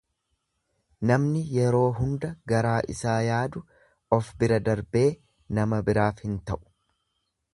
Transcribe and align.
Namni 1.09 1.41
yeroo 1.63 1.81
hunda 1.97 2.31
garaa 2.53 2.79
isaa 2.95 3.19
yaadu 3.27 3.63
of 4.19 4.33
bira 4.43 4.59
darbee 4.69 5.05
nama 5.59 5.83
biraaf 5.91 6.27
hin 6.29 6.41
ta'u. 6.51 6.61